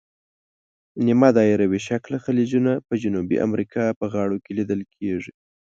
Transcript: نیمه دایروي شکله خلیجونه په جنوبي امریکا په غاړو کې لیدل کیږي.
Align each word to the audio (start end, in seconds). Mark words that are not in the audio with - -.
نیمه 1.05 1.29
دایروي 1.37 1.79
شکله 1.87 2.17
خلیجونه 2.25 2.71
په 2.87 2.93
جنوبي 3.03 3.37
امریکا 3.47 3.83
په 3.99 4.05
غاړو 4.13 4.37
کې 4.43 4.51
لیدل 4.57 4.81
کیږي. 4.93 5.33